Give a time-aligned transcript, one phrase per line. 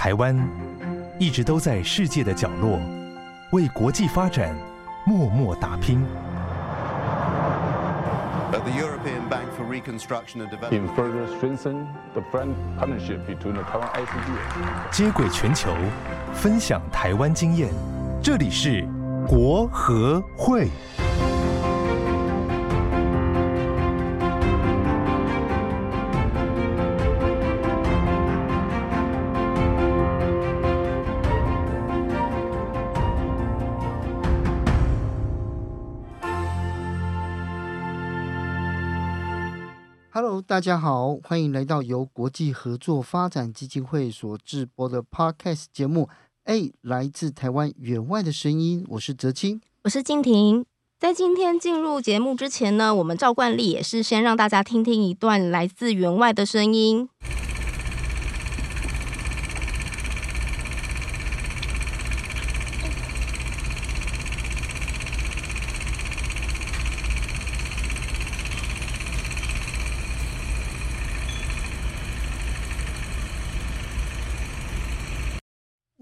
[0.00, 0.34] 台湾
[1.18, 2.80] 一直都在世界的角落，
[3.52, 4.56] 为国际发展
[5.04, 6.02] 默默打拼。
[14.90, 15.70] 接轨全球，
[16.32, 17.68] 分享台湾经验，
[18.22, 18.88] 这里是
[19.28, 20.70] 国和会。
[40.60, 46.10] 大家好，欢迎来到由国际合作发展基金会所制播的 Podcast 节目。
[46.44, 50.66] 哎，来自台湾员外的声音，我是泽清，我是静婷。
[50.98, 57.08] 在今天进入节目之前呢，我们照惯例也是先让大家听听一段来自员外的声音。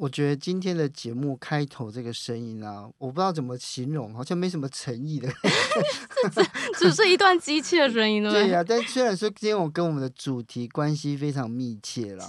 [0.08, 5.28] 我觉得今天的节目开头这个声音啊，我不知道怎么形容，好像没什么诚意的，
[6.78, 8.64] 只是一段机器的声音，对呀、啊。
[8.66, 12.26] 但虽然说今天我跟我们的主题关系非常密切了，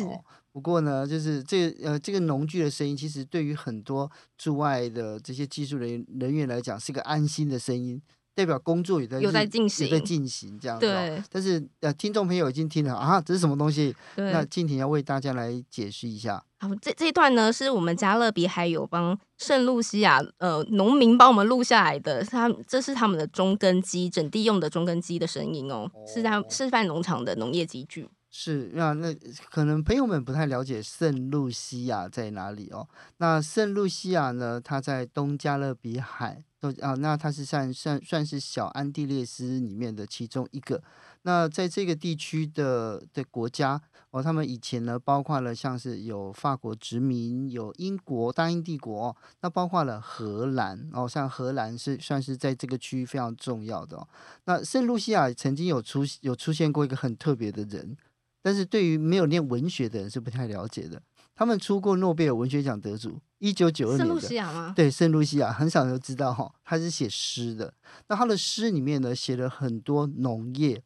[0.52, 8.02] 不过呢，就是这个呃这个农具的声音，其实对于很多驻外的这些技术人员人员来讲，是个安心的声音。
[8.40, 10.86] 代表工作也在有在进行，有在进行这样子。
[10.86, 13.94] 对，但是呃，听众朋友已经听了啊，这是什么东西？
[14.16, 16.42] 那静婷要为大家来解释一下。
[16.60, 28.08] 好，这这一段呢，是我们加勒比海友邦圣露西亚呃农民帮我们录下来的，他这是他们的中耕机，整地用的中耕机的声音哦，哦是在示范农场的农业机具。
[28.32, 29.14] 是那那
[29.50, 32.88] 可能朋友们不太了解圣露西亚在哪里哦。
[33.17, 36.45] 那圣露西亚呢，它在东加勒比海。
[36.60, 40.83] 都啊，那它是算算算是小安地列斯里面的其中一个。
[41.22, 54.08] 那在这个地区的的国家哦，他们以前呢，包括了像是有法国殖民，有英国大英帝国，那包括了荷兰哦，像荷兰是算是在这个区域非常重要的哦。
[54.45, 57.95] 那圣露西亚曾经有出有出现过一个很特别的人，
[58.42, 61.02] 但是对于没有念文学的人是不太了解的。
[61.39, 64.05] 他们出过诺贝尔文学奖得主，一九九二年的。
[64.05, 64.73] 圣露西亚吗？
[64.76, 67.73] 对，圣露西亚很少人都知道哈，他是写诗的。
[68.10, 70.83] 那他的诗里面呢，写了很多农业，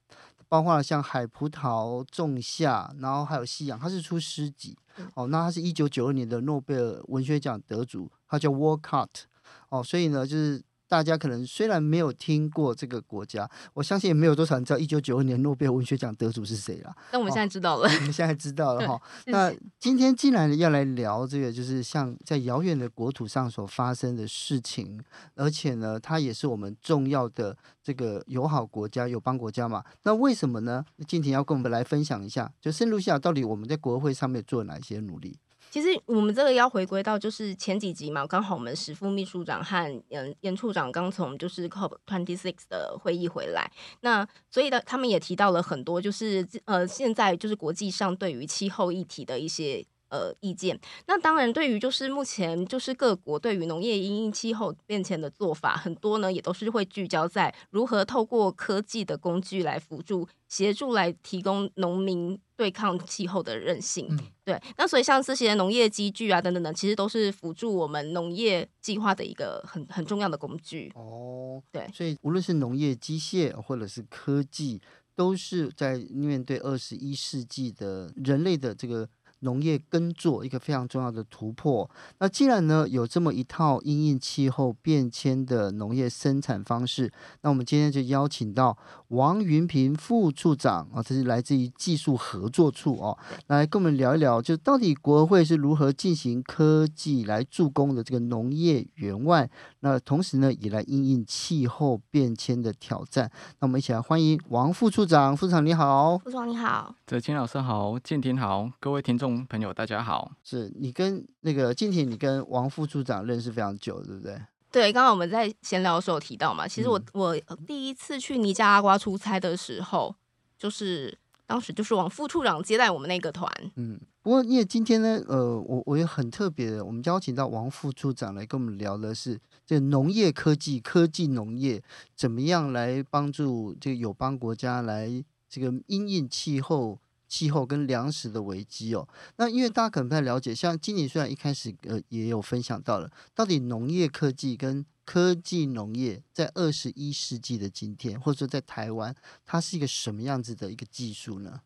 [0.47, 4.77] 包括像海葡萄仲夏，然后还有夕阳，他是出诗集。
[5.15, 9.23] 哦，那他是一九九二年的诺贝尔文学奖得主，他叫 Walcott。
[9.69, 10.61] 哦，所以呢，就是。
[10.93, 16.95] 大家可能虽然没有听过这个国家，我相信也没有多少人知道一九九二年诺贝尔文学奖得主是谁了。
[17.11, 19.01] 那我们现在知道了，哦、我们现在知道了哈。
[19.25, 25.03] 那今天既然要来聊这个，就是像在遥远的国土上所发生的事情，
[25.33, 29.83] 而且呢，它也是我们重要的这个友好国家、友邦国家嘛。
[30.03, 30.85] 那为什么呢？
[31.07, 35.39] 静婷要跟我们来分享一下，就圣露西亚到底我们在国会上面做了哪些努力？
[35.73, 49.83] 其实我们这个要回归到就是前几集嘛，刚好我们时副秘书长和嗯严处长刚从就是 COP twenty six 的会议回来，那所以呢，他们也提到了很多就是呃现在就是国际上对于气候议题的一些。
[50.13, 50.79] 呃，意见。
[51.07, 64.05] 那当然，对于就是目前就是各国对于农业因应气候变迁的做法，很多呢也都是会聚焦在如何透过科技的工具来辅助、协助来提供农民对抗气候的韧性。
[64.11, 70.91] 嗯、对，那所以像这些农业机具啊等等等，其实都是辅助我们农业计划的一个很很重要的工具。
[70.93, 74.79] 哦，对，所以无论是农业机械或者是科技，
[75.15, 79.09] 都是在面对二十一世纪的人类的这个。
[79.43, 81.89] 农业耕作一个非常重要的突破。
[82.17, 87.11] 那既然呢有这么一套因应气候变迁的农业生产方式，
[87.41, 88.77] 那我们今天就邀请到
[89.09, 93.17] 王云平副处长啊，这是来自于技术合作处哦，
[93.47, 99.49] 来跟我们聊一聊，就到底国会是如何进行科技来助攻的这个农业员外，
[99.81, 103.29] 那同时呢也来因应气候变迁的挑战。
[103.59, 109.32] 那我们一起来欢迎王副处长，副处长你好，副处长你好，泽清老师好，建婷好，各位听众。
[109.49, 110.31] 朋友，大家好。
[110.43, 114.39] 是你跟那个静婷，你跟王副处长认识非常久，对不对？
[114.71, 120.15] 对，刚刚我们在闲聊的时候提到嘛，其实我、嗯、我第一次去尼加拉瓜出差的时候，
[120.57, 121.15] 就是
[121.45, 123.47] 当时就是王副处长接待我们那个团。
[123.75, 131.81] 嗯，不过因为今天呢，呃，我我也很特别的，我们邀请到王副处长来跟我们聊的是这个农业科技、科技农业
[132.15, 136.99] 怎么样来帮助这个友邦国家来这个因应气候。
[137.33, 139.07] 气候跟粮食的危机哦。
[139.37, 151.61] 那因为大家可能不太了解，像经理虽然一开始呃也有分享到了，到底农业科技跟科技农业在二十一世纪的今天，或者说在台湾，它是一个什么样子的一个技术呢？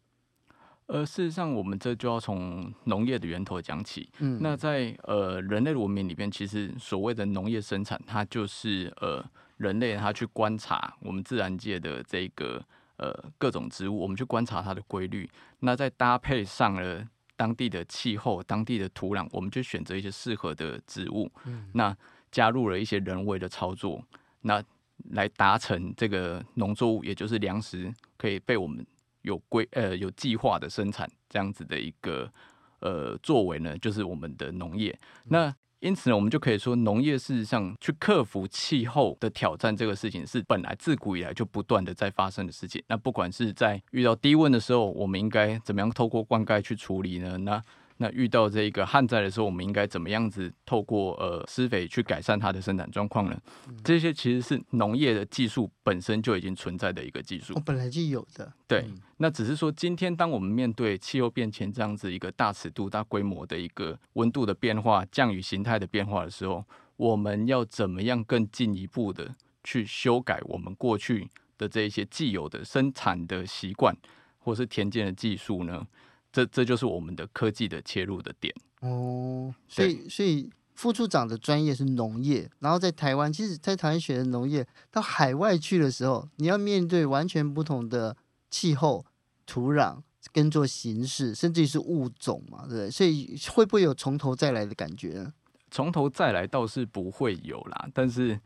[0.86, 4.10] 呃，事实上，我们这就要从农业的源头讲起。
[4.20, 9.22] 嗯，那在呃人类的文明里边，其实所谓的农业生产，它就是呃
[9.58, 12.64] 人类他去观察我们自然界的这个
[12.98, 15.30] 呃各种植物，我们去观察它的规律，
[15.60, 17.04] 那再搭配上了
[17.36, 21.96] 当地的气候、当地的土壤，我们就选择一些适合的植物，嗯，那
[22.32, 24.04] 加入了一些人为的操作，
[24.42, 24.64] 那
[25.12, 28.86] 来达成这个农作物，也就是粮食可以被我们。
[29.24, 32.32] 有规呃有计划的生产这样子的一个
[32.80, 34.98] 呃作为呢，就是我们的农业。
[35.26, 42.84] 那因此呢，我们就可以说，农业事实上去克服气候的挑战这个事情，是本来自古以来就不断的在发生的事情。
[42.88, 47.38] 那不管是在遇到低温的时候，我们应该怎么样透过灌溉去处理呢？
[47.38, 47.62] 那
[47.98, 53.42] 那遇到这个旱灾的时候，我们应该怎么样子透过呃施肥去改善它的生产状况呢？
[53.84, 58.54] 这些其实是农业的技术本身就已经存在的一个技术，哦，本来就有的。
[58.68, 58.86] 对，
[59.18, 66.64] 那只是说今天当我们面对气候变迁这样子一个大尺度、大规模的一个温度的变化、降雨形态的变化的时候，
[66.98, 71.28] 我们要怎么样更进一步的去修改我们过去
[71.58, 73.96] 的这一些既有的生产的习惯，
[74.38, 75.88] 或是田间的技术呢？
[76.38, 88.16] 这这就是我们的科技的切入的点哦，所以所以副处长的专业是农业，然后在台湾，其实，在台湾学的农业，到海外去的时候，你要面对完全不同的
[88.52, 89.04] 气候、
[89.48, 92.92] 土壤、耕作形式，甚至于是物种嘛，对不对？
[92.92, 95.34] 所以会不会有从头再来的感觉呢？
[95.72, 98.40] 从头再来倒是不会有啦，但是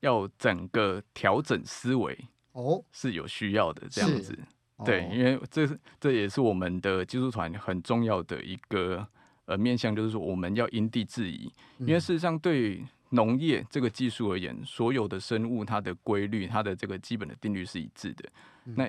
[0.00, 2.18] 要整个调整思维
[2.52, 4.38] 哦，是有需要的这样子。
[4.84, 9.06] 对，因为这是这也是我们的技术团很重要的一个
[9.46, 11.50] 呃面向，就是说我们要因地制宜。
[11.78, 18.28] 因为事实上，对农业这个技术而言，所有的生物它的规律、它的这个基本的定律是一致的。
[18.64, 18.88] 那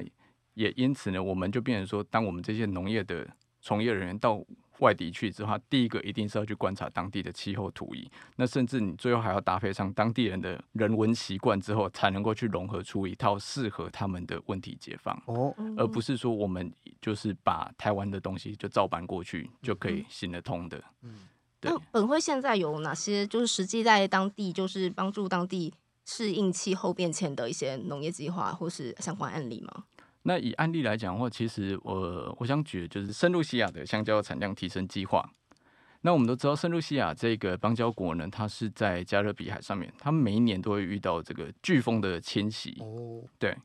[0.53, 3.27] 也因此呢，我们就变成说，当我们这些农业的
[3.65, 4.39] 从业人员到
[4.77, 15.19] 外地去之后，第一个一定是要去观察当地的气候土仪，那甚至你最后还要搭配上当地人的人文习惯之后，才能够去融合出一套适合他们的问题解放。
[15.25, 16.71] 哦，而不是说我们
[17.01, 20.83] 就是把台湾的东西就照搬过去就可以行得通的。
[21.01, 21.27] 嗯，
[21.59, 21.71] 对。
[21.71, 25.73] 那本会现在有哪些就是实际在当地就是帮助当地
[26.05, 29.85] 适应气候变迁的一些农业计划或是相关案例吗？
[30.27, 35.23] 那以案例来讲的话，其实我我想举的就是圣露西亚的香蕉产量提升计划。
[36.01, 42.75] 那我们都知道，圣露西亚这个邦交国呢，它是在加勒比海上面，它每一年都会遇到这个飓风的侵袭。
[42.79, 43.55] 哦，对。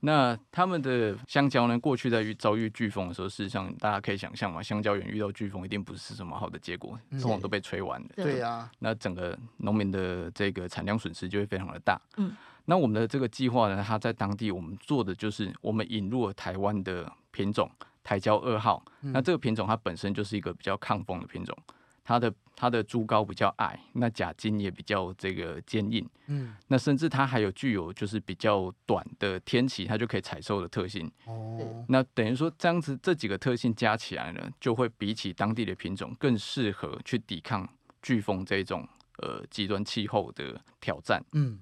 [0.00, 8.08] 那他们的香蕉呢，过去在遇遭遇飓风的时候，事实上大家可以想象嘛，香蕉园遇到飓风一定不是什么好的结果，通常都被吹完了。
[8.16, 8.70] 对呀。
[8.78, 12.00] 那整个农民的这个产量损失就会非常的大。
[12.18, 12.36] 嗯。
[12.66, 17.70] 那我们的这个计划呢，它在当地我们做的就是，我们引入了台湾的品种
[18.02, 18.82] 台蕉二号。
[19.02, 21.56] 嗯、那这个品种它本身就是一个比较抗风的品种，
[22.02, 26.08] 它的它的株高比较矮，那假茎也比较这个坚硬。
[26.28, 31.10] 嗯，那甚至它还有具有就是比较短的天期，它就可以采收的特性。
[31.26, 37.68] 哦，那等于说这样子这几个特性加起来呢，就会比起当地的品种更适合去抵抗
[38.02, 41.22] 飓风这种呃极端气候的挑战。
[41.32, 41.58] 嗯。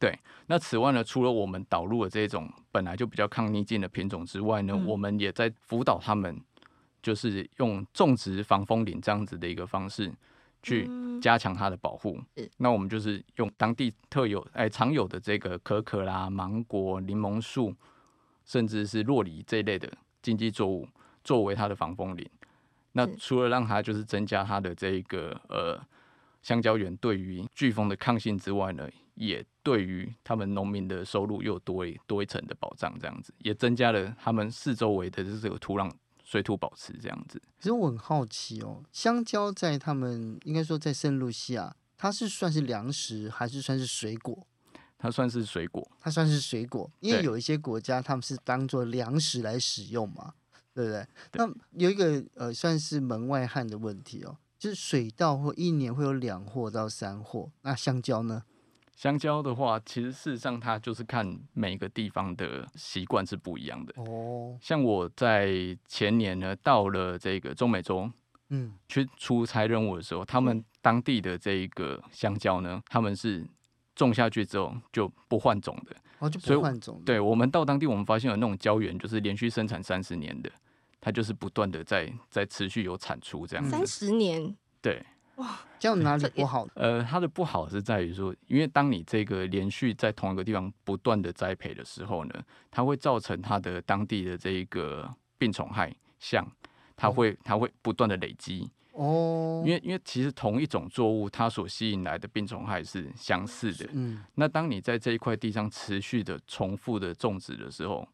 [0.00, 6.40] 对，那此外呢，除了我们导入的这种本来就比较抗逆境的品种之外呢，嗯、我们也在辅导他们，
[7.02, 10.10] 就是用种植防风林这样子的一个方式，
[10.62, 10.88] 去
[11.20, 12.18] 加强它的保护。
[12.36, 17.74] 嗯、那我们就是用当地特有哎常有的这个可可啦、芒果、柠檬树，
[18.46, 19.92] 甚至是洛梨这一类的
[20.22, 20.88] 经济作物
[21.22, 22.26] 作为它的防风林。
[22.92, 25.78] 那除了让它就是增加它的这个呃
[26.40, 35.90] 香蕉园对于飓风的抗性之外呢，也对于他们农民的收入又多一多一层的保障，这样子也增加了他们四周围的这个土壤
[36.24, 37.40] 水土保持这样子。
[37.58, 44.46] 其实我很好奇哦，香蕉在他们应该说在圣露西亚，它是算是粮食还是算是水果？
[44.96, 50.34] 它算是水果，它算是水果，因为有一些国家他们是当做粮食来使用嘛，
[50.74, 51.06] 对不对？
[51.32, 51.46] 对。
[51.46, 58.42] 那有一个呃算是门外汉的问题哦，就是水稻或一年会有两货到三货，那香蕉呢？
[59.00, 63.94] 香蕉的话，其实事实上它就是看每个地方的习惯是不一样的。
[63.96, 65.48] 哦，像我在
[65.88, 68.10] 前年呢，到了这个中美洲，
[68.50, 73.42] 嗯，去出差任务的时候，他们当地的这一个香蕉呢，他们是
[73.94, 75.96] 种下去之后就不换种的。
[76.18, 77.00] 哦，就不换种。
[77.06, 80.52] 对，我们到当地，我们发现有那种蕉园，就是连续生产三十年的。
[81.00, 83.70] 它就是不断的在在持续有产出这样子。
[83.70, 85.02] 三十年，对，
[85.40, 86.68] 哇，这样哪里不好？
[86.74, 92.34] 呃，它的不好是在于说，因为当你这个连续在同一个地方不断的栽培的时候呢，
[92.70, 96.46] 它会造成它的当地的这一个病虫害像，
[96.94, 98.70] 它会它会不断的累积。
[98.92, 103.88] 哦，因为因为其实同一种作物，它所吸引来的病虫害是相似的。
[103.94, 108.06] 嗯，那当你在这一块地上持续的重复的种植的时候，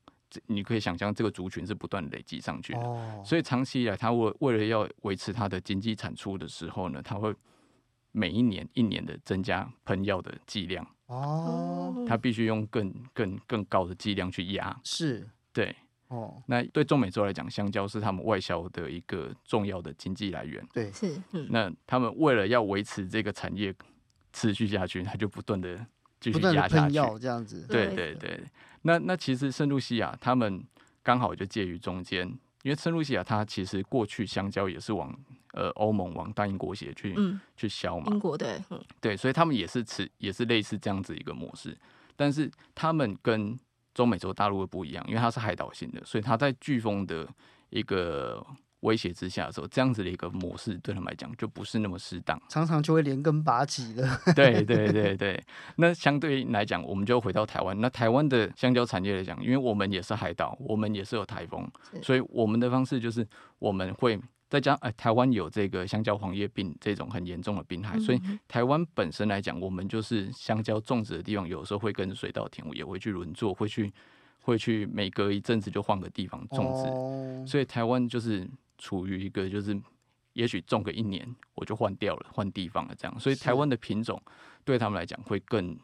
[0.47, 2.81] 你可以想象这个族群是不断累积上去的。
[2.81, 7.35] 哦，所以长期以来，他为为了要维持他的经济产出的时候呢，他会
[8.13, 10.87] 每一年一年的增加喷药的剂量。
[11.07, 14.79] 哦，他必须用更更更高的剂量去压。
[14.83, 15.75] 是，对。
[16.09, 20.65] 哦，那对中美洲来讲，香蕉是他们外销的一个重要的经济来源。
[20.73, 23.75] 对，是，嗯，那他们为了要维持这个产业
[24.33, 25.85] 持续下去，他就不断的
[26.21, 27.67] 继续压下去，这样子。
[27.69, 28.41] 对对对。
[28.83, 30.65] 那那其实圣露西亚他们
[31.03, 32.27] 刚好就介于中间，
[32.63, 35.13] 因为圣露西亚它其实过去香蕉也是往
[35.53, 38.07] 呃欧盟往大英国协去、嗯、去销嘛。
[38.13, 41.77] 英国对，嗯，对，所以他们也是持也是类似这样子一个模式，
[42.15, 43.59] 但是他们跟
[43.95, 47.27] 中美洲大陆的不一样，因为它是海岛型的，所以它在飓风的
[47.71, 48.45] 一个
[48.87, 54.09] 威胁之下的时候，这样子的一个模式对他们来讲就不是那么适当，常常就会连根拔起的。
[54.35, 55.43] 对对对对，
[55.77, 57.79] 那相对来讲，我们就回到台湾。
[57.81, 61.69] 那台湾的香蕉产业来讲，因为我们也是海岛，我们也是有台风，
[62.03, 63.27] 所以我们的方式就是
[63.59, 64.19] 我们会。
[64.49, 73.93] 再加上，哎，台湾有这个香蕉黄叶病这种很严重的病害，所以台湾本身来讲，我们就是香蕉种植的地方，有时候会跟水稻田也会去轮作，会去
[74.43, 79.81] 会去每隔一阵子就换个地方种植，所以台湾就是处于一个就是，
[80.33, 84.21] 也许种个一年我就换掉了，换地方了这样，所以台湾的品种
[84.65, 85.79] 对他们来讲会更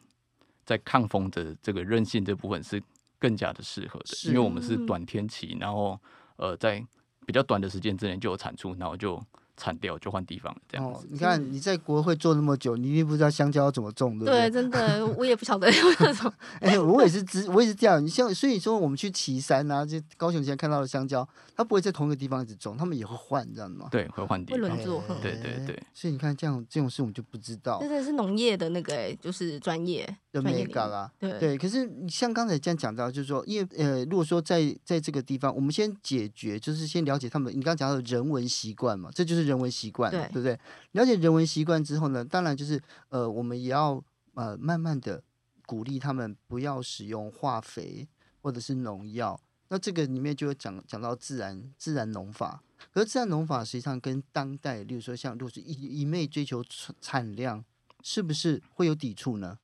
[0.64, 2.82] 在抗风的这个韧性这部分是
[3.18, 4.76] 更加的适合的，因为我们是。
[4.86, 6.00] 短天期，然后
[6.36, 6.84] 呃在。
[7.24, 9.16] 比较短的时间之内就有产出，然后就
[9.62, 10.98] 铲掉，就换地方这样子。
[10.98, 14.50] 哦，你看你在国会做那么久，你一定不知道香蕉要怎么种，对不对？
[14.50, 16.32] 对，真的， 我也不晓得有那种。
[16.60, 18.04] 哎，我也是知，我也是这样。
[18.04, 23.86] 你像，所以说我们去岐山啊，就高雄现在看到的香蕉，它不会在同一个地方一直种，他们也会换，知道吗？
[23.92, 24.60] 对，会换地方。
[24.60, 25.00] 会轮作。
[25.22, 25.80] 对对对。
[25.94, 27.78] 所以你看，这样这种事我们就不知道。
[27.78, 30.02] 真的是农业的那个，哎，就是专业。
[30.32, 31.08] 专业嘎啊。
[31.20, 31.56] 对对。
[31.56, 37.52] 可是你像刚才这样讲到，就是说，因为呃，如果说在在这个地方，我们先解决，就是先了解他们。
[37.52, 40.10] 你刚刚讲到的人文习惯嘛，这就是人文习惯。
[40.10, 40.20] 对。
[40.28, 40.58] 对不对？
[40.92, 44.02] 了解人文习惯之后呢，当然就是呃，我们也要
[44.34, 45.22] 呃，慢慢的
[45.66, 48.08] 鼓励他们不要使用化肥
[48.40, 49.40] 或者是农药。
[49.68, 56.62] 那这个里面就会讲讲到自然自然农法，可是自然农法实际上跟当代，例如说像如果是一一味追求
[57.00, 57.64] 产量，
[58.02, 59.58] 是不是会有抵触呢？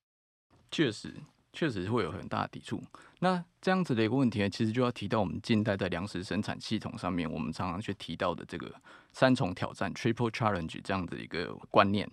[0.70, 1.14] 确实。
[1.50, 2.80] 确实会有很大的抵触。
[3.18, 8.72] 那这样子的一个问题呢，其实就要提到我们近代在粮食生产系统上面，我们常常去提到的这个
[9.18, 12.08] 三重挑战 （Triple Challenge） 这样的一个观念。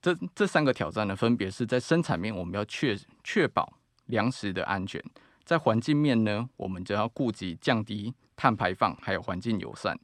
[0.00, 4.98] 这这三个挑战呢，分别是在生产面，我们要确确保粮食的安全；
[5.44, 9.94] 在环境面呢，我们就要顾及降低碳排放，还有环境友善。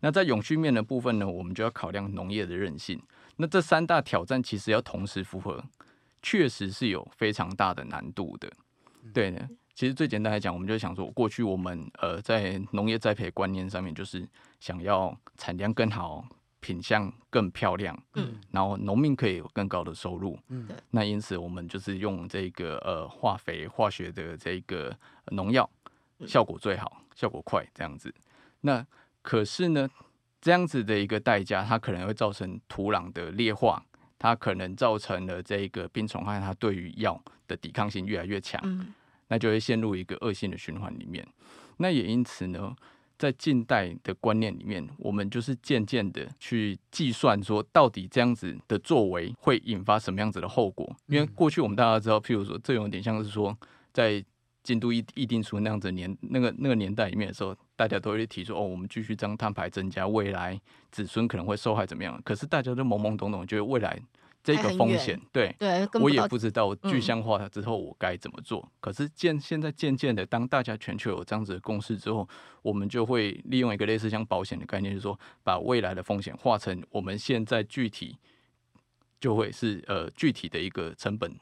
[0.00, 3.02] 那在永续面的部分呢，我们就要考量农业的韧性。
[3.36, 5.64] 那这三大挑战其实要同时符合。
[6.22, 8.52] 确实是有非常大的难度的，
[9.14, 9.48] 对呢。
[9.76, 14.26] 其实最简单来讲，我们就想说，过去我们呃在农业栽培观念上面，就是
[14.58, 16.26] 想要产量更好，
[16.60, 24.96] 品相更漂亮，嗯，然后农民可以有更高的收入，嗯，那因此我们就是用这个呃化肥、化学的这个
[25.32, 25.68] 农药，
[26.26, 28.10] 效果最好，效果快这样子。
[28.62, 28.84] 那
[29.20, 29.86] 可是呢，
[30.40, 33.84] 这样子的一个代价，它可能会造成土壤的劣化。
[34.18, 38.94] 它可能造成了这个病虫害，它对于药的抵抗性越来越强，嗯，
[39.28, 41.26] 那就会陷入一个恶性的循环里面。
[41.78, 42.74] 那也因此呢，
[43.18, 50.94] 在近代的观念里面，我们就是渐渐的去计算说，到底这样子的作为会引发什么样子的后果。
[51.06, 53.56] 因为过去我们大家知道，譬如说，这有点像是说，
[53.92, 54.24] 在
[54.62, 57.56] 京都议议定书那样子年那个那个年代里面的时候。
[57.78, 60.58] 大家都会提出哦，我们继续将碳排增加，未来
[60.90, 62.18] 子孙可能会受害怎么样？
[62.24, 64.00] 可是大家都懵懵懂懂，觉得未来
[64.46, 68.60] 这个风险，对，对，我也不知道具象化了之后我该怎么做。
[68.60, 72.28] 嗯、可是渐现在渐渐的，当大家全球有这样子的共识之后，
[72.62, 78.16] 我们就会利用一个类似像保险的概念，就是说把未来的风险化成我们现在具体
[79.20, 81.34] 就会是呃具体的一个成本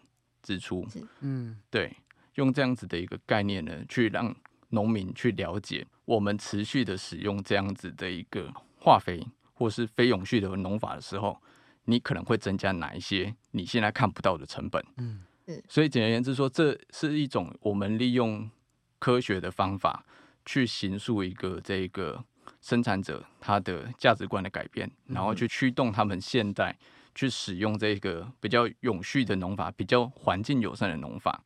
[0.43, 0.87] 支出。
[1.21, 1.95] 嗯，对，
[2.37, 4.35] 用这样子的一个概念呢，去让。
[4.71, 11.41] 农民去了解，我们持续的使用这样子的一个化肥或是非永续的农法的时候，
[11.85, 14.85] 你可能会增加哪一些你现在看不到的成本？
[14.97, 15.23] 嗯，
[15.69, 18.51] 所以简而言之说，这是一种我们利用
[18.99, 20.05] 科学的方法
[20.47, 22.25] 去形塑一个这个
[22.61, 26.75] 生产者他的价值观的改变，然后去驱动他们现在
[27.15, 31.43] 去使用这个比较永续的农法，比较环境友善的农法。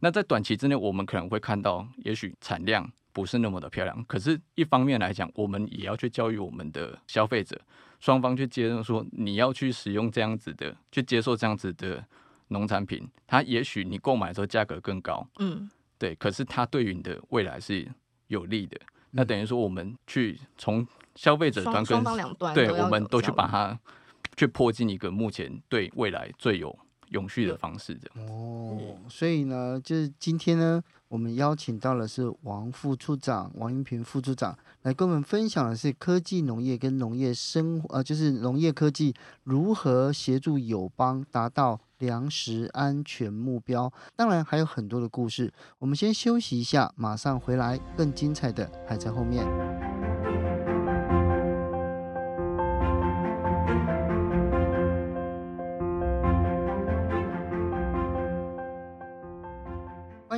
[0.00, 4.04] 那在短期之内，我们可能会看到，也许产量不是那么的漂亮。
[4.04, 7.60] 可是，一方面来讲，我们也要去教育我们的消费者，
[7.98, 12.04] 双方去接受说，你要去使用这样子的，去接受这样子的
[12.48, 13.08] 农产品。
[13.26, 16.14] 它也许你购买的时候价格更高，嗯，对。
[16.14, 17.88] 可是，它对于你的未来是
[18.28, 18.78] 有利的。
[19.10, 20.86] 那等于说，我们去从
[21.16, 22.04] 消费者端跟
[22.54, 23.76] 对，我们都去把它
[24.36, 26.78] 去迫近一个目前对未来最有。
[27.10, 43.92] 永续的方式的哦，所以呢，就是今天呢，我们邀请到的是王副处长王云平副处长来跟我们分享的是科技农业跟农业生，呃，就是农业科技如何协助友邦达到粮食安全目标。
[44.14, 49.97] 当然还有很多的故事，我们先休息一下，马上回来，更精彩的还在后面。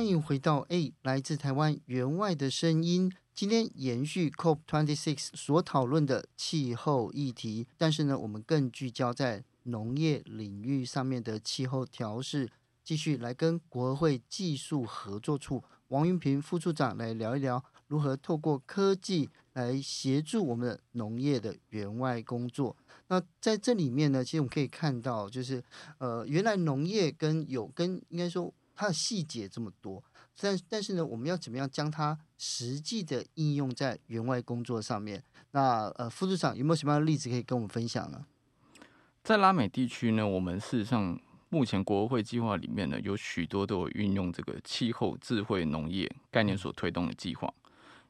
[0.01, 3.13] 欢迎回到 A 来自台湾援外的声音。
[3.35, 12.49] 今天延续 COP26 所讨论的气候议题，但是呢，我们更聚焦在农业领域上面的气候调适。
[12.83, 22.75] 继续来跟国会技术合作处王云平副处长来聊一聊，如何透过科技来协助我们的农业的援外工作。
[23.09, 25.63] 那在这里面呢，其实我们可以看到，就是
[25.99, 28.51] 呃，原来农业跟有跟应该说。
[28.81, 30.03] 它的细节这么多，
[30.39, 35.23] 但但是呢，我们要怎么样将它实际的应用在员外工作上面？
[35.51, 38.25] 那呃，副处长有没有什么样的例子可以跟我们分享呢？
[39.23, 41.19] 在拉美地区呢，我们事实上
[41.49, 47.53] 目前国会计划里面呢，有许多都有运用这个气候智慧农业概念所推动的计划。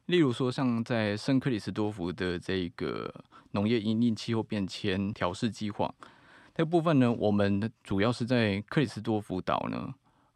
[0.06, 3.12] 例如说，像在圣克里斯多福的这个
[3.50, 5.94] 农业因应气候变迁调试计划，
[6.54, 9.92] 这部分呢，我们主要是在克里斯多福岛呢。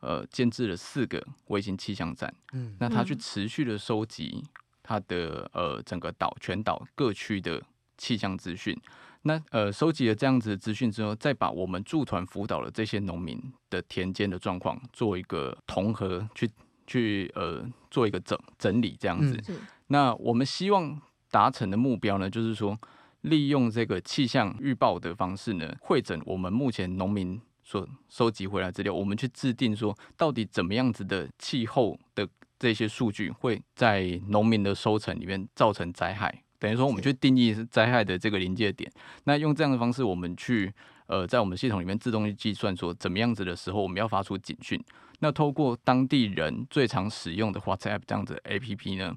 [0.07, 4.41] 呃，建制了四个卫星气象站，嗯，那他去持续的收集
[4.81, 7.61] 他的呃整个岛全岛各区的
[7.99, 8.81] 气象资讯，
[9.23, 13.37] 那呃收集了这样子的资讯之后，再把我们驻团辅导的这些农民
[13.69, 16.49] 的田间的状况做一个统合，去
[16.87, 19.37] 去呃做一个整整理这样子。
[19.49, 19.57] 嗯，
[19.89, 22.79] 那我们希望达成的目标呢，就是说
[23.23, 27.41] 利用这个气象预报的方式呢，会诊我们目前农民。
[27.67, 32.27] 所收集回来资料，我们去制定说，到底怎么样子的气候的
[32.61, 36.45] 这些数据会在农民的收成里面造成灾害？
[36.61, 38.89] 等于说，我们去定义灾害的这个临界点。
[39.25, 40.73] 那用这样的方式，我们去
[41.09, 44.81] 呃，在我们系统里面自动去计算说，怎么样子的时候，我们要发出警讯。
[45.19, 49.13] 那透过当地人最常使用的 WhatsApp 这样子 APP 呢，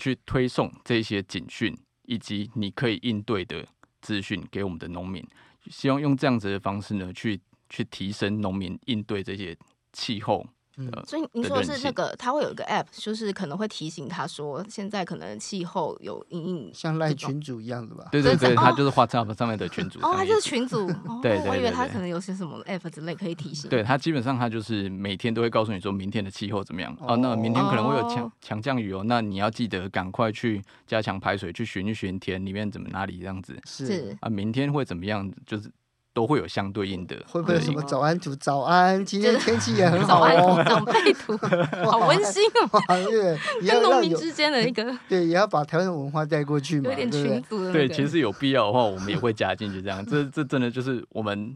[0.00, 1.72] 去推送这些警讯
[2.06, 3.64] 以及你可以应对的
[4.00, 5.24] 资讯给我们的农民。
[5.70, 7.40] 希望用这样子的方式呢，去。
[7.68, 9.56] 去提升农民应对这些
[9.92, 10.46] 气候。
[10.76, 18.08] 嗯，所以您说的是那个，它会有一个 app，就是可能会提醒他说，现在可能气候有阴影，像赖群主一样的吧？
[18.10, 20.00] 对对对，他就是 WhatsApp 上面的群主。
[20.00, 20.84] 哦，他就是群主。
[21.22, 23.70] 对对，我以为他可能有些什么 app 之类可以提醒。
[23.70, 26.92] 对，他基本上他就是每天都会告诉你说明天的气候怎么样。
[27.02, 33.56] 哦，那明天可能会有强强降雨哦，那你要记得赶快去加强排水，去巡一巡田里面怎么哪里这样子。
[33.64, 35.32] 是啊，明天会怎么样？
[35.46, 35.70] 就是。
[36.14, 38.34] 都会有相对应的，会不会有什么早安图？
[38.36, 40.62] 早安，今天天气也很好哦。
[40.64, 41.36] 长辈图，
[41.84, 42.80] 好温馨哦。
[43.10, 43.36] 对，
[43.68, 46.88] 跟农民之间的一个， 对，也要把台湾的文化带过去嘛。
[46.88, 47.70] 有点群组。
[47.72, 49.82] 对，其实有必要的话，我们也会加进去。
[49.82, 51.52] 这样，这这真的就是我们。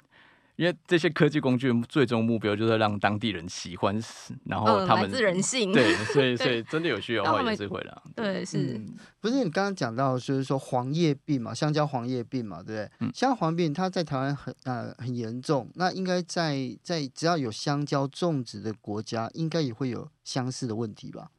[0.58, 3.96] 因为这些科技工具最终目标就是让当地人喜欢，
[4.44, 8.02] 然后他们、嗯、来自人性，对，所以所以 真的有需要的话也是会的。
[8.16, 12.90] 对，是、嗯，不是你刚刚讲到就是说黄叶病嘛，香蕉黄叶病嘛，对不对？
[12.98, 21.30] 嗯、香蕉黄叶病它在台湾很呃很严重，那应该在在只要有香蕉种植的国家，应该也会有相似的问题吧？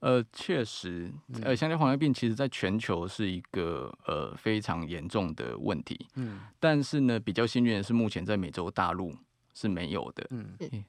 [0.00, 6.06] 呃，确实，呃，香蕉黄叶病其实在全球是一个呃非常严重的问题。
[6.14, 9.12] 嗯，但是呢，比较幸运的是，目前在美洲大陆
[9.58, 10.24] 是没有的。
[10.30, 10.46] 嗯，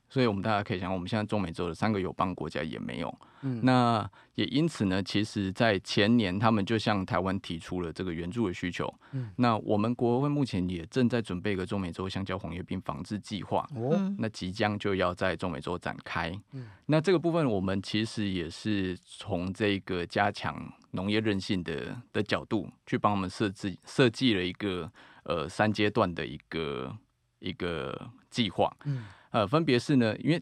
[0.08, 3.20] 所以我们大家可以想，我们现在中美洲的三个友邦国家也没有。
[3.42, 8.94] 嗯，那也因此呢，其实，在前年，他们就向台湾提出了这个援助的需求。
[9.14, 13.68] 嗯，那我们国会目前也正在准备一个中美洲香蕉红叶病防治计划。
[13.76, 16.30] 哦，那即将就要在中美洲展开。
[16.52, 24.92] 嗯，那这个部分，我们其实也是从这个加强农业韧性的的角度，去帮我们设置设计了一个
[25.24, 26.94] 呃三阶段的一个
[27.40, 28.76] 一个计划。
[28.86, 30.42] 嗯，呃，分别是呢，因为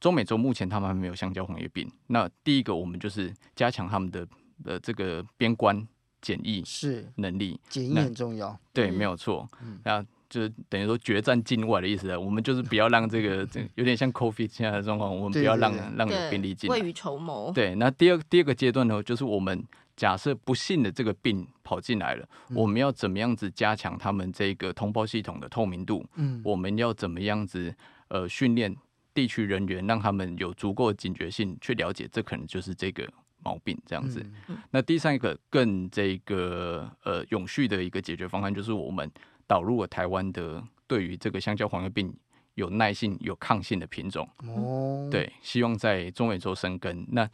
[0.00, 1.90] 中美洲目前他们还没有香蕉红叶病。
[2.08, 4.26] 那第一个，我们就是加强他们的
[4.64, 5.86] 呃这个边关
[6.20, 8.58] 检疫是能力，检疫很重要。
[8.72, 9.48] 对，嗯没有错。
[9.62, 12.14] 嗯那就是等于说决战境外的意思。
[12.14, 16.76] 我们就是不要让这个 这有点像 COVID 现在的状况，我们不要让让有病例进来。
[16.76, 17.50] 未雨绸缪。
[17.52, 19.64] 对，那第二第二个阶段呢，就是我们
[19.98, 26.06] 假设不幸的这个病跑进来了，嗯、我们要怎么样子加强他们这个通报系统的透明度？
[26.14, 27.74] 嗯，我们要怎么样子
[28.06, 28.72] 呃训练
[29.12, 34.24] 地区人员，让他们有足够的警觉性去了解，这可能就是这个毛病这样子。
[34.46, 39.10] 嗯、那第三个更这个呃永续的一个解决方案，就是我们
[39.48, 42.14] 导入了台湾的对于这个香蕉黄叶病
[42.54, 44.28] 有耐性、有抗性的品种。
[44.46, 47.04] 哦，对，希望在中美洲生根。
[47.10, 47.28] 那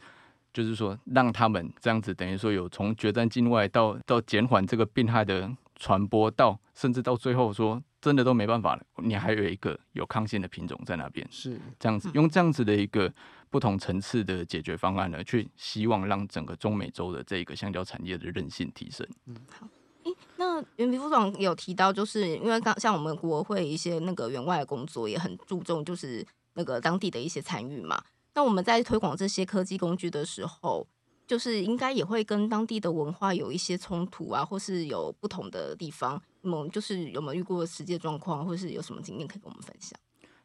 [0.55, 13.13] 就是说，让他们这样子，等于说有从决战境外到到减缓这个病害的传播，到甚至到最后说真的都没办法了，你还有一个有抗性的品种在那边，是这样子，用这样子的一个
[13.49, 19.05] 不同层次的解决方案呢，去希望让整个中美洲的这个香蕉产业的韧性提升。
[19.25, 19.67] 嗯，好。
[20.05, 28.01] 诶，那袁皮副总有提到，就是因为刚像我们国会一些那个援外的工作也很注重，就是那个当地的一些参与嘛。
[28.35, 30.85] 那我们在推广这些科技工具的时候，
[31.25, 36.21] 就是应该也会跟当地的文化有一些冲突啊，或是有不同的地方。
[36.41, 39.97] 那么就是有没有遇过实际状况，或是有什么经验可以跟我们分享？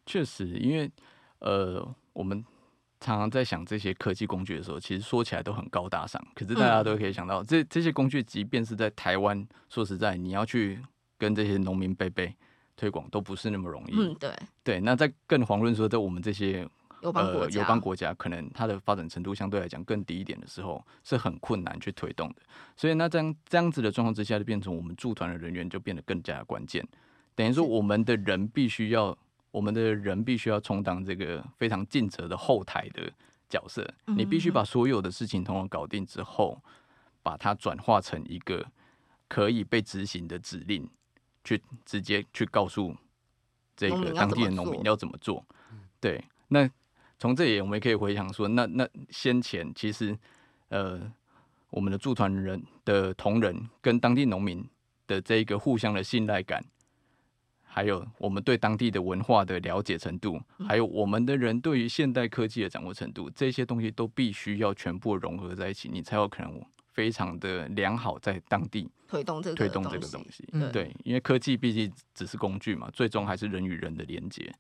[0.07, 0.91] 确实，因为
[1.41, 2.43] 呃，我们
[3.01, 6.25] 常常在想这些科技工具的时候，其实说起来都很高大上。
[6.35, 10.81] 可是大家都可以想到，嗯、这这些工具，即便是在台湾，说实在，你要去
[11.19, 12.25] 跟这些农民伯伯
[12.77, 13.95] 推广，都不是那么容易。
[13.95, 14.81] 嗯，对对。
[14.81, 16.67] 那在更遑论说，在我们这些。
[17.03, 22.37] 友邦国家，友邦、呃、国家可能它的发展程度相对来讲更低一点的时候，是很困难去推动的。
[22.77, 26.87] 所以那这样这样子的状况之下，就变成我们驻团的人员就变得更加关键。
[27.35, 29.17] 等于说，我们的人必须要，
[29.51, 33.11] 我们的人必须要充当这个非常尽责的后台的
[33.49, 33.89] 角色。
[34.05, 36.63] 你必须把所有的事情通通搞定之后，
[37.23, 38.67] 把它转化成一个
[39.27, 40.87] 可以被执行的指令，
[41.45, 42.95] 去直接去告诉
[43.75, 45.43] 这个当地的农民要怎么做。
[45.99, 46.69] 对，那。
[47.21, 50.19] 从这里我们也可以回想说，那那先前其实，
[50.71, 50.99] 呃，
[51.69, 54.67] 我们的驻团人的同仁跟当地农民
[55.07, 56.65] 的这一个互相的信赖感，
[57.63, 66.59] 还有我们对当地的文化的了解程度，还有我们的人对于现代科技的掌握程度，这些东西都必须要全部融合在一起，你才有可能
[66.95, 70.49] 非常的良好在当地推动这个推动这个东西。
[70.53, 74.51] 嗯、对，因为科技毕竟只是工具嘛，最终还是人与人的连接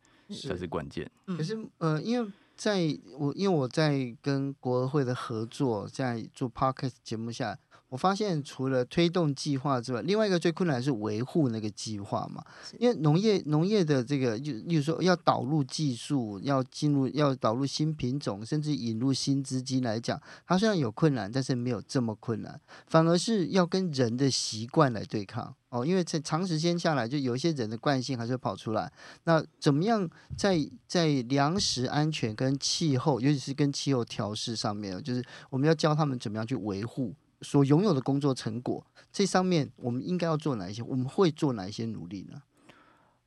[0.46, 1.11] 才是关键。
[1.25, 2.31] 可是呃，因为。
[2.61, 7.59] 在我因为我在跟国会的合作，在做 podcast 节目下，
[7.90, 12.42] 我发现除了推动计划之外，另外一个最困难是维护那个计划嘛。
[12.79, 25.55] 因为农业农业的这个，就例如说要导入技术，要进入要导入新品种，甚至引入新资金来讲，它虽然有困难，但是没有这么困难，反而是要跟人的习惯来对抗。
[25.70, 28.92] 哦，因为在长时间下来，就有一些人的惯性还是会跑出来。
[29.24, 38.85] 那怎么样在在粮食安全跟气候，尤其是跟气候调试上面，就是我们要教他们怎么样去维护所拥有的工作成果。
[39.12, 40.83] 这上面我们应该要做哪一些？
[40.83, 42.42] 我们会做哪一些努力呢？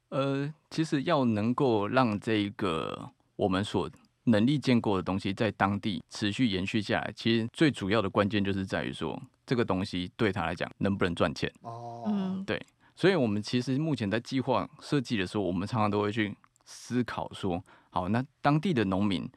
[0.10, 3.90] 呃，其实要能够让这个我们所
[4.26, 9.22] 能力建构的东西在当地持续延续下来，其实最主要的关键就是在于说。
[9.46, 11.52] 这个东西对他来讲能不能赚钱？
[11.64, 19.30] 哦，嗯，对，所以我们其实目前在计划设计的时候，我们常常都会去思考说，好，那当地的农民，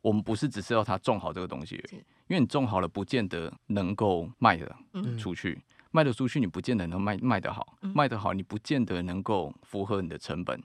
[0.00, 4.74] 我们不是只是要他种好这个东西而已，因为你种好了，不见得能够卖的
[5.18, 10.58] 出去，卖得出去，你不见得能卖卖得好，卖得好，你不见得能够符合你的成本。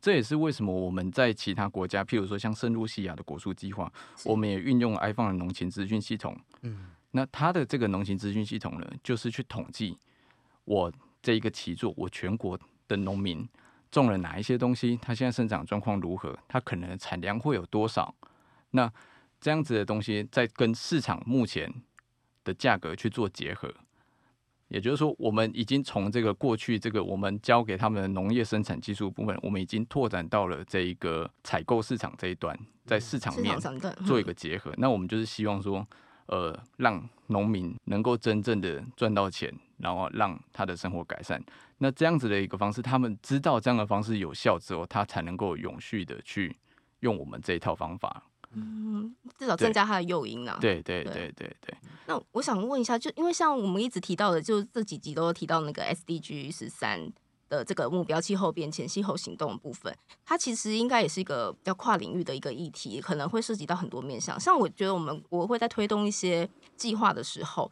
[0.00, 3.92] 这也是为什么我们在其他国家，譬如说像圣露西亚的果树计划，
[4.24, 6.86] 我们也运用了 iPhone 的农情资讯系统，嗯。
[7.10, 9.98] 那它的这个农情资讯系统呢，就是去统计
[10.64, 13.46] 我这一个期作，我全国的农民
[13.90, 18.14] 种了哪一些东西，它现在生长状况如何，它可能的产量会有多少？
[18.70, 18.90] 那
[19.40, 21.72] 这样子的东西，再跟市场目前
[22.44, 23.72] 的价格去做结合，
[24.68, 33.58] 也就是说，我们已经从这个过去这个我们交给他们的农业生产技术部分，我们已经拓展到了这一个采购市场这一端，在市场面
[34.06, 34.72] 做一个结合。
[34.76, 35.86] 那我们就是希望说。
[36.28, 41.40] 呃，让农民能够真正的赚到钱，然后让他的生活改善。
[41.78, 46.56] 那这样子的一个方式，他们知道这样的方式有效之后，他才能够永续的去
[46.98, 48.24] 用我们这一套方法。
[48.56, 50.58] 嗯，至少增加他的诱因啊。
[50.60, 51.76] 对对对对对，对。
[52.06, 57.12] 那我想问一下，就因为像我们一直提到的，就这几集都提到那个 SDG 十三。
[57.48, 64.38] 的这个目标，气候变迁、气候行动的部分，它其实应该也是一个比较跨领域的一个议题，可能会涉及到很多面向。
[64.40, 67.70] 像我觉得我们我会在推动一些计划的时候，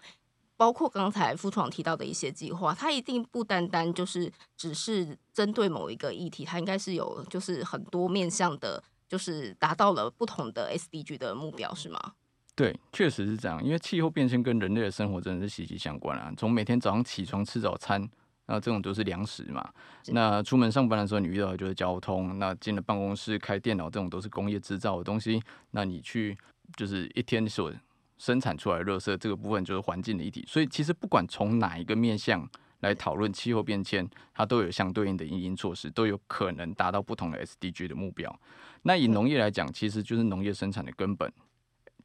[0.57, 12.13] 包括刚才副创提到的一些计划，它一定不单单就是只是针对某一个议题，它应该是有就是很多面向的，就是达到了不同的 SDG 的目标，是吗？
[12.57, 13.63] 对，确实是这样。
[13.65, 16.33] 因为气候变迁跟人类的生活真的是息息相关啊。
[16.37, 18.09] 从每天早上起床吃早餐，
[18.47, 19.69] 那这种都是粮食嘛。
[20.07, 22.39] 那出门上班的时候，你遇到的就是交通。
[22.39, 25.43] 那进了办公室开电脑，这种都是工业制造的东西。
[25.73, 26.39] 那你去
[26.77, 27.73] 就是一天所
[28.19, 30.45] 生产出来的垃圾，这个部分就是环境的一体。
[30.47, 32.49] 所以其实不管从哪一个面向
[32.81, 38.33] 来讨论气候变迁，它都有相对应的因应措施，都有可能达到不同的 SDG 的目标。
[38.85, 41.31] 那以农业来讲，其实就是农业生产的根本。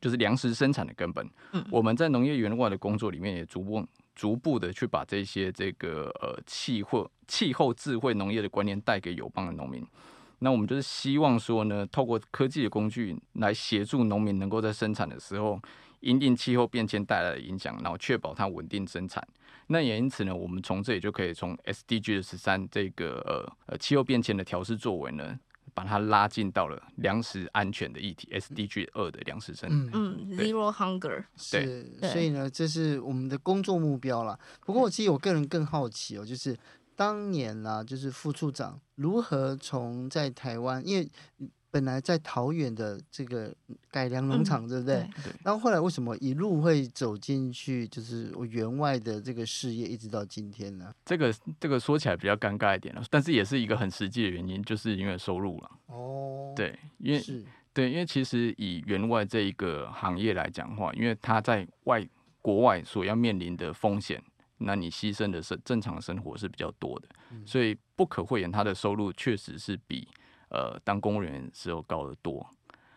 [0.01, 1.29] 就是粮食生产的根本。
[1.51, 9.85] 嗯，我们在农业园外的工作里面，也逐步逐步的去把这些这个呃气候气候智慧农业的观念带给友邦的农民。
[10.39, 15.61] 那我们就是希望说呢，透过科技的工具来协助农民能够在生产的时候，
[15.99, 19.21] 因应气候变迁带来的影响，然后确保它稳定生产。
[19.67, 25.37] 那也因此呢，我们从这里就可以从 SDG 的十三这个呃呃气候变迁的调试作为呢。
[25.79, 34.37] 把它拉近到了粮食安全的议题，SDG 二的粮食生产，嗯，Zero Hunger 是，所以呢，这是我们的工作目标啦。
[34.65, 36.53] 不过，我其实我个人更好奇哦，就是
[36.97, 41.09] 当年啦，就是副处长如何从在台湾，因为。
[41.71, 43.53] 本来在桃园的这个
[43.91, 45.08] 改良农场，对不对？
[45.43, 50.91] 然后后来为什么一路会走进去，就是我员外的这个事业，一直到今天呢？
[51.05, 55.71] 这个这个说起来比较尴尬一点了，但是也是一个很实际的原因，就是因为收入了。
[55.88, 56.53] 哦。
[56.55, 62.05] 对，因为是对，因为其实以员外这一个行业来讲的话，因为他在外
[62.41, 64.21] 国外所要面临的风险，
[64.58, 70.08] 那你牺牲的是正常生活是比较多的，嗯、所以不可讳言，他的收入确实是比。
[70.49, 72.45] 呃，当公务员时候高得多，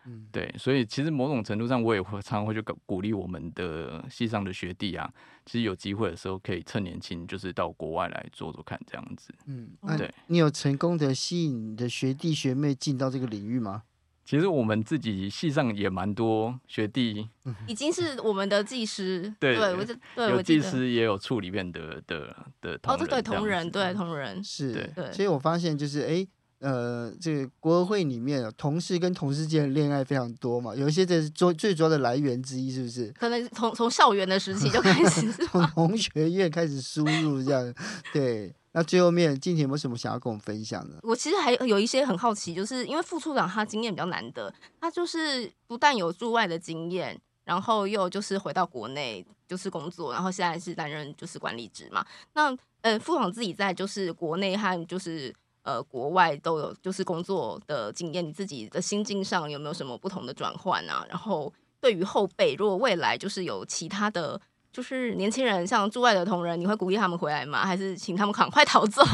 [0.05, 5.09] 嗯，对，所以其实某种程度上，我也会常常会去鼓励我们的系上的学弟啊，
[5.45, 13.83] 其实有机会的时候可以趁年轻，就是到国外来做做看这样子，嗯，对，你有成功的吸引你的学弟学妹进到这个领域吗？
[14.25, 17.29] 其实我们自己系上也蛮多学弟，
[17.67, 19.85] 已经是我们的技师，对，对，我
[20.15, 26.27] 对有技师也有处里面的的的哦，对，同仁，对，同仁是，对，所以我发现就是哎。
[26.63, 33.11] 呃，这个国合会里面，同事跟同事间的恋爱非常多嘛，有一些这是最最主要的来源之一，是不是？
[33.19, 37.75] 可能从从校园的时期就开始， 从同学院开始输入这样。
[38.13, 40.97] 对，那最后面静婷有没有什么想要跟我们分享的？
[41.03, 52.05] 我其实还有一些很好奇，就是因为副处长他经验比较难得，他就是不但有驻外的经验，然后又就是回到国内就是工作，然后现在是担任就是管理职嘛。
[52.35, 55.35] 那呃，副长自己在就是国内和就是。
[55.63, 61.05] 呃，国外都有就是工作的经验，你自己的心境上有没有什么不同的转换啊？
[61.09, 64.39] 然后对于后辈，如果未来就是有其他的
[64.73, 67.65] 就是年轻人，像驻外的同仁，你会鼓励他们回来吗？
[67.65, 69.01] 还是请他们赶快逃走？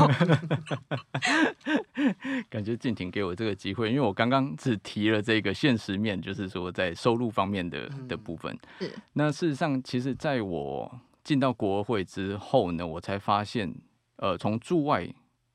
[2.50, 8.58] 感觉静婷给我这个机会，因为我刚刚只提了这个现实面，就是说在收入方面的的部分。
[8.80, 8.92] 是。
[9.14, 13.72] 那事实上，其实在我进到国会之后呢，我才发现，
[14.16, 15.08] 呃，从驻外。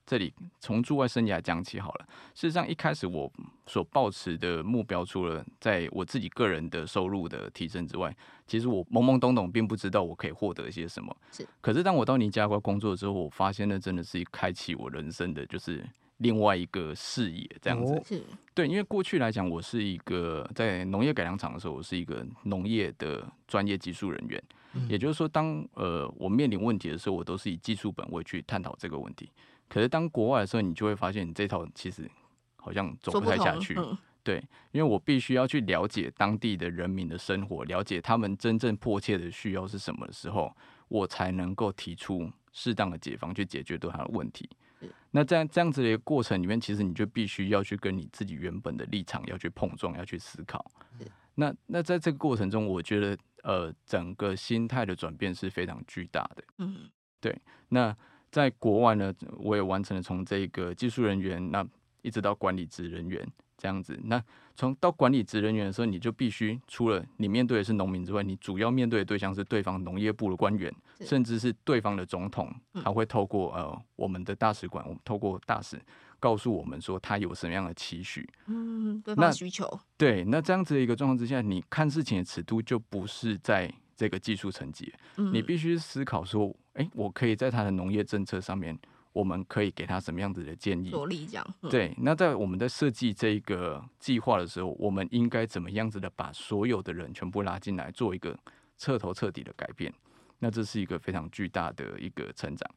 [0.06, 2.06] 这里从驻外生涯讲起好了。
[2.34, 3.30] 事实上，一开始我
[3.66, 8.14] 所抱持的目标，除了在我自己个人的收入的提升之外，
[8.46, 11.16] 其实我懵懵懂懂，并不知道我可以获得一些什么。
[11.32, 11.46] 是。
[11.60, 15.82] 可是当我到尼加瓜工作之后，我发现那真的是开启我人生的就是
[16.18, 18.00] 另外一个视野，这样子。
[18.04, 18.22] 是。
[18.52, 24.42] 对，因为过去来讲，我是一个在农业改良场的时候，我是一个农业的专业技术人员。
[24.74, 24.86] 嗯。
[24.86, 29.30] 也就是说，当呃我面临问题的时候，我都是以技术本位去探讨这个问题。
[29.68, 32.08] 可是当国外的时候，你就会发现你这套其实
[32.56, 33.74] 好像走不太下去。
[33.76, 34.36] 嗯、对，
[34.70, 40.54] 因为我必须要去了解当地的人民的生活，了解他们真正迫切的需要是什么的时候，
[40.88, 44.48] 我才能够提出适当的解方去解决对他的问题。
[44.80, 50.64] 嗯、那在这样子的一个过程里面，其实你就必须要去跟你自己原本的立场要去碰撞，要去思考。
[51.00, 56.44] 嗯、那那在这个过程中，我觉得呃，整个心态的转变是非常巨大的。
[56.58, 56.88] 嗯，
[57.20, 57.36] 对，
[57.70, 57.96] 那。
[58.34, 61.64] 在国外呢，我也完成了从这个技术人员，那
[62.02, 63.24] 一直到管理职人员
[63.56, 63.96] 这样子。
[64.02, 64.20] 那
[64.56, 75.80] 从到管理职人员的时候，你就必须除了你面对的是农民之外，你主要面对的对象是对方农业部的官员，甚至是对方的总统，他会透过呃我们的大使馆，我们透过大使
[76.18, 79.78] 告诉我们说他有什么样的期许，嗯，对方需求。
[79.96, 83.72] 对，那这样子的一个状况之下，你看事情的尺度就不是在。
[83.96, 88.78] 这个技术层级，你必须思考说，哎，我可以在他的农业政策上面，
[89.12, 90.90] 我们可以给他什么样子的建议？
[90.90, 91.54] 着力这样。
[91.70, 98.38] 对，那在我们在设计这个计划的时候，我们应该怎么样子的把所有的人全部拉进来，做一个
[98.76, 99.92] 彻头彻底的改变？
[100.40, 102.68] 那这是一个非常巨大的一个成长。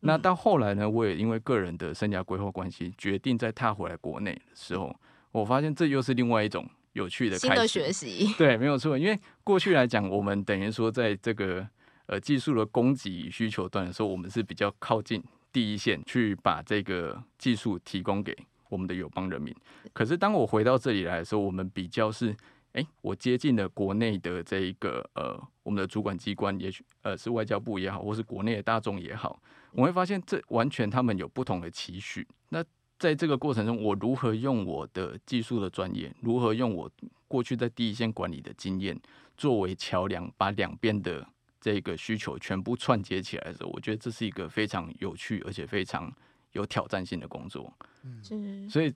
[0.00, 4.94] 那到后来呢，我也因为个人的生涯规划关系，决定再踏回来国内的时候，
[5.32, 7.46] 我发现这又是另外一种有趣的开始。
[7.46, 8.34] 新的学习。
[8.38, 8.98] 对，没有错。
[8.98, 11.66] 因为过去来讲，我们等于说在这个
[12.06, 18.36] 呃技术的供给与需求端的时候，我们是比较靠近第一线，去把这个技术提供给
[18.68, 19.54] 我们的友邦人民。
[19.92, 22.34] 可是当我回到这里来的时候，我们比较是。
[22.72, 29.40] 哎，我接近了国内的这一个呃，我们的主管机关，也许呃是外交部也好，或是国内的大众也好，
[29.72, 32.28] 我会发现这完全他们有不同的期许。
[32.50, 32.62] 那
[32.98, 36.90] 在这个过程中，我如何用我的技术的专业，如何用我
[37.28, 38.98] 过去在第一线管理的经验
[39.36, 41.26] 作为桥梁，把两边的
[41.60, 46.12] 这个需求全部串接起来的时候，我觉得这是一个非常有趣而且非常
[46.52, 47.72] 有挑战性的工作。
[48.02, 48.94] 嗯，所以。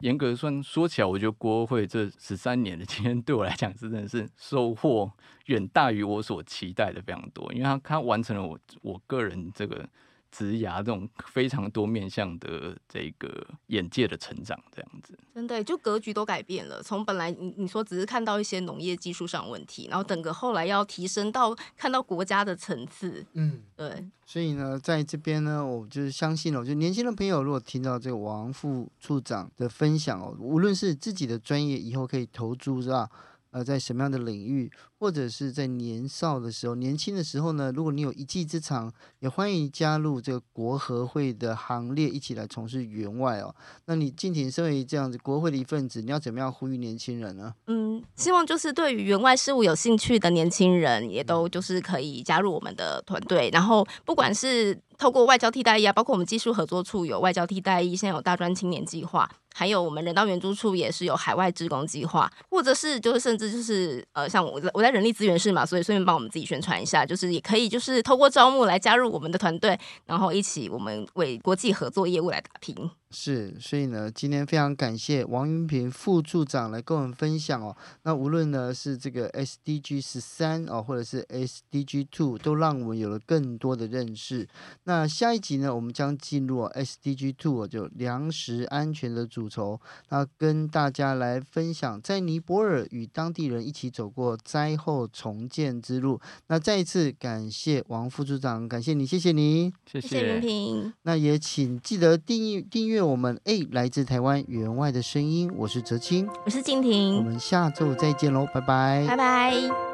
[0.00, 5.10] 严格算说起来，我觉得国合会这十三年的经验对我来讲，是真的是收获
[5.46, 9.86] 远大于我所期待的非常多，因为他他完成了我我个人这个。
[10.32, 16.82] 职涯这种非常多面向的这个眼界的成长，这样子，真的就格局都改变了。
[16.82, 24.04] 从本来你你说只是看到一些农业技术上问题，然后整个后来要提升到看到国家的层次，嗯，对。
[24.24, 33.10] 所以呢，在这边呢，我就是相信了，我觉得年轻的朋友如果听到这个王副处长的分享哦，无论是自己的专业以后可以投注是吧？
[33.50, 37.72] 呃，在什么样的领域，或者是在年少的时候、年轻的时候呢？
[37.74, 38.88] 如果你有一技之长，
[39.18, 43.52] 也欢迎加入这个国合会的行列，一起来从事员外哦。
[43.86, 47.52] 那你靖婷身为这样子国会的一份子，你要怎么样呼吁年轻人呢？
[47.66, 53.50] 嗯，希望就是对于员外事务有兴趣的年轻人，也都就是可以加入我们的团队。
[53.52, 59.28] 然后，不管是透过外交替代役啊，包括我们技术合作处有外交替代役，现在有大专青年计划。
[59.54, 72.76] 还有我们人道援助处也是有海外职工计划，或者是就是甚至就是呃，像我我在人力资源室嘛，所以顺便帮我们自己宣传一下，就是也可以就是透过招募来加入我们的团队，然后一起我们为国际合作业务来打拼。
[73.12, 77.76] 是，所以呢，今天非常感谢王云平副处长来跟我们分享哦。
[78.04, 84.48] 那无论呢是这个 SDG 十三哦，或者是 SDG two，都让我们有了更多的认识。
[84.84, 96.18] 那下一集呢，我们将进入 SDG two，就粮食安全的主轴，那跟大家来分享，在尼泊尔与当地人一起走过灾后重建之路。
[96.46, 100.92] 那再一次感谢王副处长，感谢你，谢谢你，谢谢，谢谢云平。
[101.02, 103.01] 那也请记得订阅订阅。
[103.02, 109.91] 我们诶来自台湾员外的声音，我是哲青，我是静婷，我们下周再见喽，拜拜，拜拜。